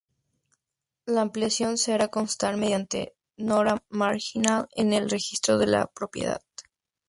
[1.05, 6.41] La ampliación se hará constar mediante nota marginal en el Registro de la propiedad.